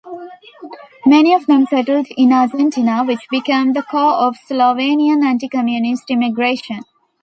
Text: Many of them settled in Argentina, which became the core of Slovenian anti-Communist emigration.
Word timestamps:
Many 1.05 1.31
of 1.35 1.45
them 1.45 1.67
settled 1.67 2.07
in 2.17 2.33
Argentina, 2.33 3.03
which 3.03 3.29
became 3.29 3.73
the 3.73 3.83
core 3.83 4.13
of 4.13 4.35
Slovenian 4.49 5.23
anti-Communist 5.23 6.09
emigration. 6.09 6.81